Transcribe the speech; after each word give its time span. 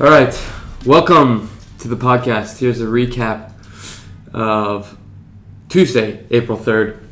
All 0.00 0.06
right, 0.06 0.32
welcome 0.86 1.50
to 1.80 1.88
the 1.88 1.96
podcast. 1.96 2.60
Here's 2.60 2.80
a 2.80 2.84
recap 2.84 3.50
of 4.32 4.96
Tuesday, 5.68 6.24
April 6.30 6.56
3rd. 6.56 7.02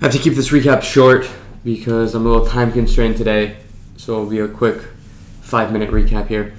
I 0.00 0.06
have 0.06 0.12
to 0.12 0.18
keep 0.18 0.34
this 0.34 0.48
recap 0.48 0.82
short 0.82 1.30
because 1.62 2.16
I'm 2.16 2.26
a 2.26 2.28
little 2.28 2.44
time 2.44 2.72
constrained 2.72 3.18
today, 3.18 3.58
so 3.96 4.14
it'll 4.14 4.26
be 4.26 4.40
a 4.40 4.48
quick 4.48 4.82
five 5.42 5.72
minute 5.72 5.90
recap 5.92 6.26
here. 6.26 6.54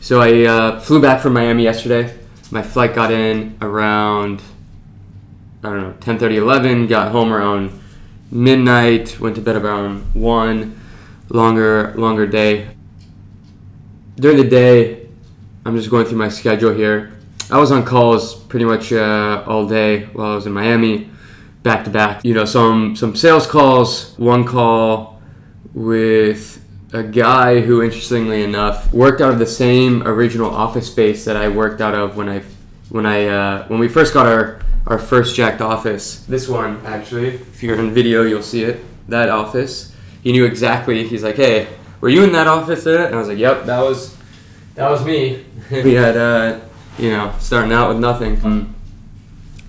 So 0.00 0.20
I 0.20 0.42
uh, 0.46 0.80
flew 0.80 1.00
back 1.00 1.20
from 1.20 1.34
Miami 1.34 1.62
yesterday. 1.62 2.12
My 2.50 2.62
flight 2.62 2.92
got 2.92 3.12
in 3.12 3.56
around 3.62 4.42
I 5.62 5.68
don't 5.68 5.80
know 5.80 5.94
10:30, 6.00 6.34
11. 6.34 6.86
Got 6.88 7.12
home 7.12 7.32
around 7.32 7.80
midnight. 8.32 9.20
Went 9.20 9.36
to 9.36 9.42
bed 9.42 9.54
around 9.54 10.12
one. 10.12 10.76
Longer 11.28 11.94
longer 11.96 12.26
day 12.26 12.70
during 14.20 14.36
the 14.36 14.48
day, 14.48 15.08
I'm 15.64 15.76
just 15.76 15.90
going 15.90 16.06
through 16.06 16.18
my 16.18 16.28
schedule 16.28 16.74
here. 16.74 17.12
I 17.50 17.58
was 17.58 17.72
on 17.72 17.84
calls 17.84 18.34
pretty 18.34 18.64
much 18.64 18.92
uh, 18.92 19.42
all 19.46 19.66
day 19.66 20.04
while 20.04 20.32
I 20.32 20.34
was 20.34 20.46
in 20.46 20.52
Miami, 20.52 21.10
back 21.62 21.84
to 21.84 21.90
back. 21.90 22.24
You 22.24 22.34
know, 22.34 22.44
some 22.44 22.94
some 22.94 23.16
sales 23.16 23.46
calls. 23.46 24.14
One 24.18 24.44
call 24.44 25.20
with 25.74 26.64
a 26.92 27.02
guy 27.02 27.60
who, 27.60 27.82
interestingly 27.82 28.42
enough, 28.42 28.92
worked 28.92 29.20
out 29.20 29.32
of 29.32 29.38
the 29.38 29.46
same 29.46 30.06
original 30.06 30.50
office 30.50 30.90
space 30.90 31.24
that 31.24 31.36
I 31.36 31.48
worked 31.48 31.80
out 31.80 31.94
of 31.94 32.16
when 32.16 32.28
I 32.28 32.42
when 32.90 33.06
I 33.06 33.26
uh, 33.26 33.68
when 33.68 33.80
we 33.80 33.88
first 33.88 34.14
got 34.14 34.26
our 34.26 34.60
our 34.86 34.98
first 34.98 35.34
jacked 35.34 35.60
office. 35.60 36.24
This 36.26 36.46
one, 36.48 36.80
actually, 36.84 37.28
if 37.28 37.62
you're 37.62 37.78
in 37.78 37.92
video, 37.92 38.22
you'll 38.22 38.42
see 38.42 38.64
it. 38.64 38.84
That 39.08 39.28
office. 39.28 39.94
He 40.22 40.32
knew 40.32 40.44
exactly. 40.44 41.08
He's 41.08 41.22
like, 41.22 41.36
hey 41.36 41.66
were 42.00 42.08
you 42.08 42.24
in 42.24 42.32
that 42.32 42.46
office 42.46 42.84
there? 42.84 43.06
And 43.06 43.14
I 43.14 43.18
was 43.18 43.28
like, 43.28 43.38
yep, 43.38 43.64
that 43.66 43.80
was 43.80 44.16
that 44.74 44.90
was 44.90 45.04
me. 45.04 45.44
we 45.70 45.94
had, 45.94 46.16
uh, 46.16 46.60
you 46.98 47.10
know, 47.10 47.34
starting 47.38 47.72
out 47.72 47.88
with 47.88 47.98
nothing, 47.98 48.42
um, 48.44 48.74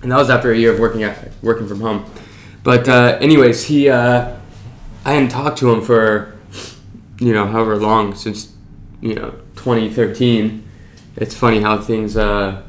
and 0.02 0.10
that 0.10 0.16
was 0.16 0.30
after 0.30 0.52
a 0.52 0.56
year 0.56 0.72
of 0.72 0.80
working 0.80 1.02
at 1.02 1.30
working 1.42 1.66
from 1.66 1.80
home. 1.80 2.10
But 2.62 2.88
uh, 2.88 3.18
anyways, 3.20 3.64
he, 3.64 3.88
uh, 3.88 4.36
I 5.04 5.12
hadn't 5.12 5.30
talked 5.30 5.58
to 5.58 5.70
him 5.70 5.82
for, 5.82 6.36
you 7.18 7.32
know, 7.32 7.46
however 7.46 7.76
long 7.76 8.14
since, 8.14 8.52
you 9.00 9.14
know, 9.14 9.30
2013. 9.56 10.68
It's 11.16 11.34
funny 11.34 11.60
how 11.60 11.78
things. 11.78 12.16
Uh, 12.16 12.62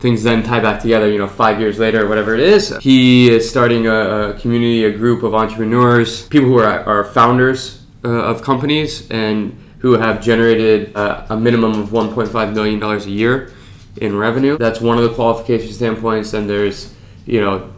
things 0.00 0.22
then 0.22 0.44
tie 0.44 0.60
back 0.60 0.80
together, 0.80 1.10
you 1.10 1.18
know, 1.18 1.26
five 1.26 1.58
years 1.58 1.80
later 1.80 2.04
or 2.04 2.08
whatever 2.08 2.32
it 2.32 2.38
is. 2.38 2.76
He 2.80 3.28
is 3.30 3.50
starting 3.50 3.88
a, 3.88 4.30
a 4.30 4.34
community, 4.34 4.84
a 4.84 4.92
group 4.92 5.24
of 5.24 5.34
entrepreneurs, 5.34 6.28
people 6.28 6.46
who 6.46 6.58
are, 6.58 6.84
are 6.84 7.02
founders 7.02 7.78
uh, 8.04 8.08
of 8.08 8.42
companies 8.42 9.10
and 9.10 9.56
who 9.78 9.92
have 9.92 10.20
generated 10.20 10.96
uh, 10.96 11.26
a 11.30 11.36
minimum 11.36 11.80
of 11.80 11.88
1.5 11.90 12.54
million 12.54 12.78
dollars 12.78 13.06
a 13.06 13.10
year 13.10 13.52
in 14.00 14.16
revenue. 14.16 14.56
That's 14.58 14.80
one 14.80 14.98
of 14.98 15.04
the 15.04 15.14
qualification 15.14 15.72
standpoints. 15.72 16.34
And 16.34 16.48
there's, 16.48 16.94
you 17.26 17.40
know, 17.40 17.72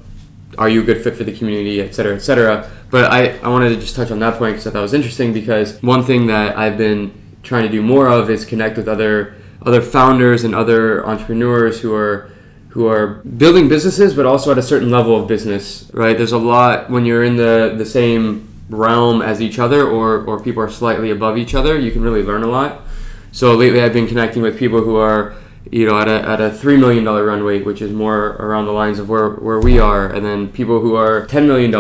are 0.59 0.69
you 0.69 0.83
a 0.83 0.85
good 0.85 1.03
fit 1.03 1.17
for 1.17 1.25
the 1.25 1.37
community, 1.37 1.81
et 1.81 1.95
cetera, 1.95 2.15
et 2.15 2.21
cetera. 2.21 2.71
But 2.91 3.11
I, 3.13 3.39
I 3.39 3.49
wanted 3.49 3.71
to 3.71 3.77
just 3.77 3.95
touch 3.95 4.11
on 4.11 4.19
that 4.21 4.37
point 4.39 4.55
because 4.55 4.67
I 4.67 4.71
thought 4.71 4.81
it 4.81 4.83
was 4.83 4.95
interesting 4.95 5.33
because 5.33 5.81
one 5.83 6.03
thing 6.03 6.27
that 6.27 6.59
I've 6.59 6.77
been 6.77 7.13
trying 7.43 7.63
to 7.63 7.69
do 7.69 7.83
more 7.83 8.09
of 8.09 8.31
is 8.31 8.45
connect 8.45 8.77
with 8.77 8.89
other 8.89 9.35
other 9.63 9.83
founders 9.83 10.45
and 10.45 10.55
other 10.55 11.07
entrepreneurs 11.07 11.81
who 11.81 11.95
are 11.95 12.31
who 12.71 12.87
are 12.87 13.07
building 13.37 13.69
businesses 13.69 14.15
but 14.15 14.27
also 14.27 14.51
at 14.51 14.59
a 14.59 14.63
certain 14.63 14.91
level 14.91 15.17
of 15.17 15.29
business 15.29 15.91
right 15.93 16.17
there's 16.17 16.33
a 16.33 16.39
lot 16.39 16.89
when 16.89 17.05
you're 17.05 17.25
in 17.25 17.37
the 17.37 17.75
the 17.77 17.85
same 17.85 18.50
realm 18.71 19.21
as 19.21 19.43
each 19.43 19.59
other 19.59 19.87
or, 19.87 20.25
or 20.25 20.41
people 20.41 20.63
are 20.63 20.71
slightly 20.71 21.11
above 21.11 21.37
each 21.37 21.55
other, 21.55 21.79
you 21.79 21.91
can 21.91 22.03
really 22.03 22.23
learn 22.23 22.43
a 22.43 22.47
lot. 22.47 22.83
So 23.33 23.55
lately 23.55 23.83
I've 23.83 23.93
been 23.93 24.07
connecting 24.07 24.43
with 24.43 24.59
people 24.59 24.83
who 24.83 24.97
are, 24.97 25.35
you 25.71 25.87
know, 25.87 25.99
at 25.99 26.09
a, 26.09 26.29
at 26.29 26.41
a 26.41 26.51
$3 26.51 26.79
million 26.79 27.05
run 27.05 27.43
rate, 27.43 27.65
which 27.65 27.83
is 27.83 27.93
more 27.93 28.31
around 28.37 28.67
the 28.67 28.73
lines 28.73 28.99
of 28.99 29.09
where, 29.09 29.31
where 29.31 29.61
we 29.61 29.79
are. 29.79 30.09
And 30.09 30.25
then 30.25 30.49
people 30.49 30.81
who 30.81 30.95
are 30.95 31.27
$10 31.27 31.47
million, 31.47 31.71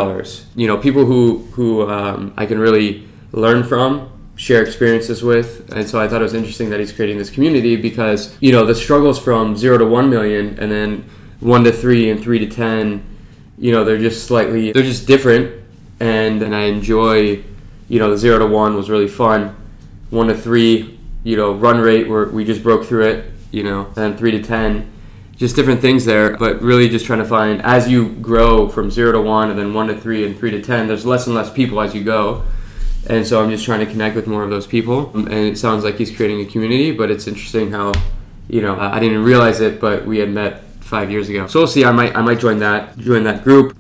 you 0.54 0.66
know, 0.66 0.76
people 0.76 1.06
who, 1.06 1.38
who 1.52 1.88
um, 1.88 2.34
I 2.36 2.46
can 2.46 2.58
really 2.58 3.08
learn 3.32 3.64
from, 3.64 4.10
share 4.36 4.62
experiences 4.62 5.22
with. 5.22 5.72
And 5.72 5.88
so 5.88 6.00
I 6.00 6.08
thought 6.08 6.20
it 6.20 6.24
was 6.24 6.34
interesting 6.34 6.70
that 6.70 6.80
he's 6.80 6.92
creating 6.92 7.18
this 7.18 7.30
community 7.30 7.76
because, 7.76 8.36
you 8.40 8.52
know, 8.52 8.64
the 8.64 8.74
struggles 8.74 9.18
from 9.18 9.56
zero 9.56 9.78
to 9.78 9.86
1 9.86 10.08
million 10.08 10.58
and 10.58 10.70
then 10.70 11.04
one 11.40 11.64
to 11.64 11.72
three 11.72 12.10
and 12.10 12.22
three 12.22 12.38
to 12.38 12.46
10, 12.46 13.04
you 13.58 13.72
know, 13.72 13.84
they're 13.84 13.98
just 13.98 14.26
slightly, 14.26 14.72
they're 14.72 14.82
just 14.82 15.06
different 15.06 15.59
and 16.00 16.42
and 16.42 16.54
I 16.54 16.62
enjoy, 16.62 17.44
you 17.88 17.98
know, 17.98 18.10
the 18.10 18.18
zero 18.18 18.38
to 18.38 18.46
one 18.46 18.74
was 18.74 18.90
really 18.90 19.08
fun. 19.08 19.54
One 20.10 20.26
to 20.26 20.34
three, 20.34 20.98
you 21.22 21.36
know, 21.36 21.52
run 21.52 21.78
rate 21.78 22.08
where 22.08 22.26
we 22.26 22.44
just 22.44 22.62
broke 22.62 22.84
through 22.84 23.06
it, 23.06 23.32
you 23.52 23.62
know, 23.62 23.86
and 23.86 23.94
then 23.94 24.16
three 24.16 24.32
to 24.32 24.42
ten, 24.42 24.90
just 25.36 25.54
different 25.54 25.80
things 25.80 26.04
there. 26.04 26.36
But 26.36 26.60
really, 26.62 26.88
just 26.88 27.06
trying 27.06 27.20
to 27.20 27.24
find 27.24 27.62
as 27.62 27.88
you 27.88 28.14
grow 28.14 28.68
from 28.68 28.90
zero 28.90 29.12
to 29.12 29.20
one, 29.20 29.50
and 29.50 29.58
then 29.58 29.72
one 29.72 29.86
to 29.88 29.96
three, 29.96 30.26
and 30.26 30.36
three 30.36 30.50
to 30.50 30.62
ten. 30.62 30.88
There's 30.88 31.06
less 31.06 31.26
and 31.26 31.36
less 31.36 31.52
people 31.52 31.80
as 31.80 31.94
you 31.94 32.02
go. 32.02 32.44
And 33.08 33.26
so 33.26 33.42
I'm 33.42 33.50
just 33.50 33.64
trying 33.64 33.80
to 33.80 33.86
connect 33.86 34.14
with 34.14 34.26
more 34.26 34.42
of 34.42 34.50
those 34.50 34.66
people. 34.66 35.10
And 35.16 35.32
it 35.32 35.56
sounds 35.56 35.84
like 35.84 35.96
he's 35.96 36.14
creating 36.14 36.40
a 36.42 36.44
community, 36.44 36.92
but 36.92 37.10
it's 37.10 37.26
interesting 37.26 37.70
how, 37.70 37.92
you 38.46 38.60
know, 38.60 38.78
I 38.78 39.00
didn't 39.00 39.24
realize 39.24 39.60
it, 39.60 39.80
but 39.80 40.04
we 40.04 40.18
had 40.18 40.28
met 40.28 40.62
five 40.80 41.10
years 41.10 41.30
ago. 41.30 41.46
So 41.46 41.60
we'll 41.60 41.66
see. 41.66 41.84
I 41.84 41.92
might 41.92 42.14
I 42.14 42.20
might 42.20 42.40
join 42.40 42.58
that 42.58 42.98
join 42.98 43.24
that 43.24 43.42
group 43.42 43.76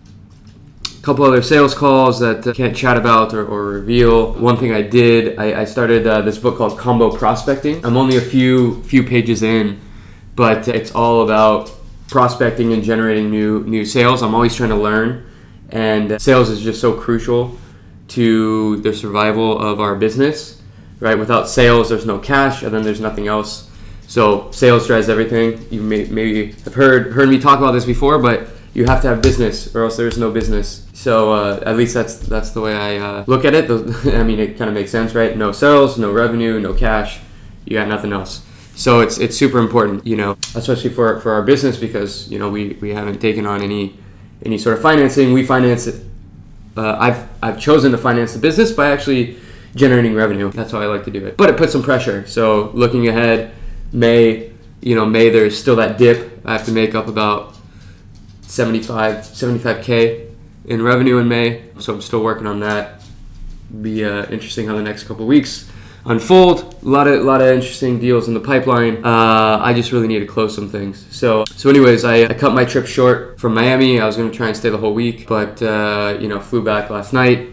couple 1.02 1.24
other 1.24 1.42
sales 1.42 1.74
calls 1.74 2.20
that 2.20 2.46
I 2.46 2.52
can't 2.52 2.76
chat 2.76 2.96
about 2.96 3.32
or, 3.32 3.46
or 3.46 3.64
reveal. 3.64 4.34
One 4.34 4.56
thing 4.56 4.72
I 4.72 4.82
did, 4.82 5.38
I, 5.38 5.62
I 5.62 5.64
started 5.64 6.06
uh, 6.06 6.20
this 6.20 6.38
book 6.38 6.58
called 6.58 6.78
Combo 6.78 7.10
Prospecting. 7.10 7.84
I'm 7.84 7.96
only 7.96 8.16
a 8.16 8.20
few 8.20 8.82
few 8.82 9.02
pages 9.02 9.42
in, 9.42 9.80
but 10.36 10.68
it's 10.68 10.94
all 10.94 11.22
about 11.22 11.72
prospecting 12.08 12.72
and 12.72 12.82
generating 12.82 13.30
new 13.30 13.64
new 13.64 13.84
sales. 13.84 14.22
I'm 14.22 14.34
always 14.34 14.54
trying 14.54 14.70
to 14.70 14.76
learn, 14.76 15.26
and 15.70 16.20
sales 16.20 16.50
is 16.50 16.60
just 16.60 16.80
so 16.80 16.92
crucial 16.92 17.56
to 18.08 18.78
the 18.78 18.92
survival 18.92 19.58
of 19.58 19.80
our 19.80 19.94
business. 19.94 20.60
Right? 20.98 21.18
Without 21.18 21.48
sales, 21.48 21.88
there's 21.88 22.04
no 22.04 22.18
cash, 22.18 22.62
and 22.62 22.74
then 22.74 22.82
there's 22.82 23.00
nothing 23.00 23.26
else. 23.26 23.70
So 24.06 24.50
sales 24.50 24.86
drives 24.86 25.08
everything. 25.08 25.66
You 25.70 25.80
may, 25.80 26.04
maybe 26.04 26.52
have 26.64 26.74
heard 26.74 27.12
heard 27.12 27.30
me 27.30 27.40
talk 27.40 27.58
about 27.58 27.70
this 27.72 27.86
before, 27.86 28.18
but 28.18 28.48
you 28.74 28.84
have 28.86 29.02
to 29.02 29.08
have 29.08 29.22
business 29.22 29.74
or 29.74 29.84
else 29.84 29.96
there's 29.96 30.18
no 30.18 30.30
business. 30.30 30.86
So 30.92 31.32
uh, 31.32 31.62
at 31.66 31.76
least 31.76 31.94
that's 31.94 32.18
that's 32.18 32.50
the 32.50 32.60
way 32.60 32.74
I 32.74 32.96
uh, 32.98 33.24
look 33.26 33.44
at 33.44 33.54
it. 33.54 33.70
I 34.14 34.22
mean, 34.22 34.38
it 34.38 34.56
kind 34.58 34.68
of 34.68 34.74
makes 34.74 34.90
sense, 34.90 35.14
right? 35.14 35.36
No 35.36 35.52
sales, 35.52 35.98
no 35.98 36.12
revenue, 36.12 36.60
no 36.60 36.74
cash. 36.74 37.20
You 37.64 37.76
got 37.76 37.88
nothing 37.88 38.12
else. 38.12 38.42
So 38.74 39.00
it's 39.00 39.18
it's 39.18 39.36
super 39.36 39.58
important, 39.58 40.06
you 40.06 40.16
know, 40.16 40.36
especially 40.54 40.90
for 40.90 41.20
for 41.20 41.32
our 41.32 41.42
business 41.42 41.76
because 41.76 42.30
you 42.30 42.38
know 42.38 42.48
we 42.48 42.78
we 42.80 42.90
haven't 42.90 43.20
taken 43.20 43.46
on 43.46 43.60
any 43.60 43.98
any 44.44 44.58
sort 44.58 44.76
of 44.76 44.82
financing. 44.82 45.32
We 45.32 45.44
finance 45.44 45.86
it. 45.86 46.04
Uh, 46.76 46.96
I've 46.98 47.28
I've 47.42 47.60
chosen 47.60 47.92
to 47.92 47.98
finance 47.98 48.32
the 48.32 48.38
business 48.38 48.72
by 48.72 48.90
actually 48.90 49.36
generating 49.74 50.14
revenue. 50.14 50.50
That's 50.50 50.72
how 50.72 50.80
I 50.80 50.86
like 50.86 51.04
to 51.04 51.10
do 51.10 51.26
it. 51.26 51.36
But 51.36 51.50
it 51.50 51.56
puts 51.56 51.72
some 51.72 51.82
pressure. 51.82 52.26
So 52.26 52.70
looking 52.72 53.08
ahead, 53.08 53.52
May, 53.92 54.50
you 54.80 54.94
know, 54.94 55.06
May 55.06 55.30
there's 55.30 55.58
still 55.58 55.76
that 55.76 55.98
dip. 55.98 56.40
I 56.44 56.52
have 56.52 56.64
to 56.66 56.72
make 56.72 56.94
up 56.94 57.08
about 57.08 57.54
75 58.50 59.16
75k 59.16 60.28
in 60.64 60.82
revenue 60.82 61.18
in 61.18 61.28
May. 61.28 61.62
So 61.78 61.94
I'm 61.94 62.00
still 62.00 62.22
working 62.22 62.46
on 62.46 62.60
that. 62.60 63.02
Be 63.80 64.04
uh, 64.04 64.26
interesting 64.26 64.66
how 64.66 64.74
the 64.74 64.82
next 64.82 65.04
couple 65.04 65.24
weeks 65.26 65.70
unfold. 66.04 66.74
A 66.82 66.88
lot 66.88 67.06
of 67.06 67.24
lot 67.24 67.40
of 67.40 67.46
interesting 67.46 68.00
deals 68.00 68.26
in 68.26 68.34
the 68.34 68.40
pipeline. 68.40 69.04
Uh, 69.04 69.60
I 69.62 69.72
just 69.72 69.92
really 69.92 70.08
need 70.08 70.18
to 70.18 70.26
close 70.26 70.52
some 70.52 70.68
things. 70.68 71.06
So 71.10 71.44
so 71.44 71.70
anyways, 71.70 72.04
I, 72.04 72.24
I 72.24 72.34
cut 72.34 72.52
my 72.52 72.64
trip 72.64 72.86
short 72.86 73.38
from 73.38 73.54
Miami. 73.54 74.00
I 74.00 74.06
was 74.06 74.16
gonna 74.16 74.32
try 74.32 74.48
and 74.48 74.56
stay 74.56 74.68
the 74.68 74.78
whole 74.78 74.94
week, 74.94 75.28
but 75.28 75.62
uh, 75.62 76.18
you 76.20 76.26
know 76.26 76.40
flew 76.40 76.64
back 76.64 76.90
last 76.90 77.12
night, 77.12 77.50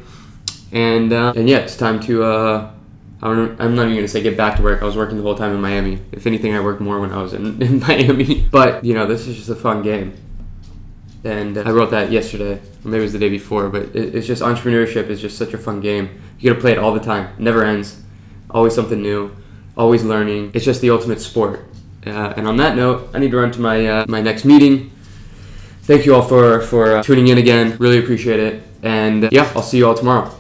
and 0.72 1.14
uh, 1.14 1.34
and 1.36 1.48
yeah, 1.48 1.60
it's 1.60 1.78
time 1.78 2.00
to. 2.02 2.24
Uh, 2.24 2.72
I'm 3.20 3.56
not 3.58 3.86
even 3.86 3.96
gonna 3.96 4.08
say 4.08 4.22
get 4.22 4.38
back 4.38 4.58
to 4.58 4.64
work. 4.64 4.82
I 4.82 4.86
was 4.86 4.96
working 4.96 5.18
the 5.18 5.24
whole 5.24 5.36
time 5.36 5.54
in 5.54 5.62
Miami. 5.62 6.00
If 6.12 6.26
anything, 6.26 6.56
I 6.56 6.60
worked 6.60 6.82
more 6.82 7.00
when 7.00 7.12
I 7.12 7.22
was 7.22 7.34
in, 7.34 7.62
in 7.62 7.80
Miami. 7.80 8.48
But 8.52 8.84
you 8.84 8.96
know, 8.96 9.06
this 9.06 9.28
is 9.28 9.36
just 9.36 9.50
a 9.50 9.56
fun 9.56 9.84
game 9.84 10.14
and 11.24 11.58
I 11.58 11.72
wrote 11.72 11.92
that 11.92 12.12
yesterday, 12.12 12.54
or 12.54 12.88
maybe 12.88 13.00
it 13.00 13.04
was 13.04 13.14
the 13.14 13.20
day 13.20 13.30
before. 13.30 13.70
But 13.70 13.96
it, 13.96 14.16
it's 14.16 14.28
just 14.28 14.42
entrepreneurship 14.42 15.10
is 15.10 15.22
just 15.22 15.38
such 15.38 15.54
a 15.54 15.58
fun 15.58 15.82
game. 15.82 16.22
You 16.40 16.50
gotta 16.50 16.62
play 16.62 16.72
it 16.74 16.78
all 16.78 16.94
the 16.94 17.00
time, 17.00 17.34
never 17.38 17.64
ends, 17.64 18.02
always 18.50 18.76
something 18.76 19.02
new, 19.02 19.36
always 19.76 20.04
learning. 20.04 20.52
It's 20.54 20.66
just 20.66 20.82
the 20.82 20.90
ultimate 20.90 21.22
sport. 21.22 21.66
Uh, 22.06 22.34
and 22.38 22.48
on 22.48 22.58
that 22.58 22.76
note, 22.76 23.10
I 23.14 23.20
need 23.20 23.32
to 23.32 23.38
run 23.38 23.52
to 23.52 23.62
my 23.62 23.86
uh, 23.88 24.06
my 24.08 24.22
next 24.22 24.46
meeting. 24.46 24.92
Thank 25.84 26.06
you 26.06 26.16
all 26.16 26.22
for 26.22 26.62
for 26.62 26.98
uh, 26.98 27.04
tuning 27.04 27.28
in 27.28 27.38
again. 27.38 27.78
Really 27.78 28.00
appreciate 28.00 28.40
it. 28.40 28.64
And 28.84 29.26
uh, 29.26 29.30
yeah, 29.32 29.52
I'll 29.56 29.64
see 29.64 29.78
you 29.78 29.88
all 29.88 29.96
tomorrow. 29.96 30.37